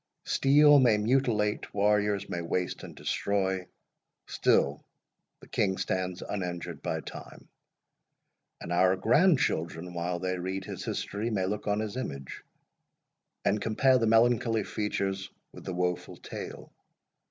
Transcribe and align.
Steel 0.25 0.79
may 0.79 0.97
mutilate, 0.97 1.71
warriors 1.75 2.27
may 2.27 2.41
waste 2.41 2.81
and 2.81 2.95
destroy—still 2.95 4.83
the 5.41 5.47
King 5.47 5.77
stands 5.77 6.23
uninjured 6.27 6.81
by 6.81 7.01
time; 7.01 7.49
and 8.59 8.73
our 8.73 8.95
grandchildren, 8.95 9.93
while 9.93 10.17
they 10.17 10.39
read 10.39 10.65
his 10.65 10.83
history, 10.83 11.29
may 11.29 11.45
look 11.45 11.67
on 11.67 11.81
his 11.81 11.97
image, 11.97 12.41
and 13.45 13.61
compare 13.61 13.99
the 13.99 14.07
melancholy 14.07 14.63
features 14.63 15.29
with 15.53 15.65
the 15.65 15.73
woful 15.75 16.17
tale. 16.17 16.73